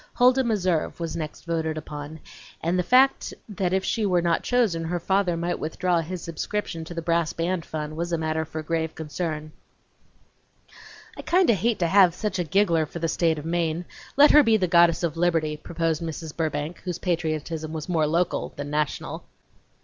Huldah 0.15 0.43
Meserve 0.43 0.99
was 0.99 1.15
next 1.15 1.43
voted 1.45 1.77
upon, 1.77 2.21
and 2.59 2.79
the 2.79 2.81
fact 2.81 3.35
that 3.47 3.71
if 3.71 3.85
she 3.85 4.03
were 4.03 4.19
not 4.23 4.41
chosen 4.41 4.85
her 4.85 4.99
father 4.99 5.37
might 5.37 5.59
withdraw 5.59 6.01
his 6.01 6.23
subscription 6.23 6.83
to 6.85 6.95
the 6.95 7.03
brass 7.03 7.33
band 7.33 7.63
fund 7.63 7.95
was 7.95 8.11
a 8.11 8.17
matter 8.17 8.43
for 8.43 8.63
grave 8.63 8.95
consideration. 8.95 9.51
"I 11.15 11.21
kind 11.21 11.51
o' 11.51 11.53
hate 11.53 11.77
to 11.77 11.87
have 11.87 12.15
such 12.15 12.39
a 12.39 12.43
giggler 12.43 12.87
for 12.87 12.97
the 12.97 13.07
State 13.07 13.37
of 13.37 13.45
Maine; 13.45 13.85
let 14.17 14.31
her 14.31 14.41
be 14.41 14.57
the 14.57 14.67
Goddess 14.67 15.03
of 15.03 15.17
Liberty," 15.17 15.55
proposed 15.55 16.01
Mrs. 16.01 16.35
Burbank, 16.35 16.79
whose 16.79 16.97
patriotism 16.97 17.71
was 17.71 17.87
more 17.87 18.07
local 18.07 18.53
than 18.55 18.71
national. 18.71 19.25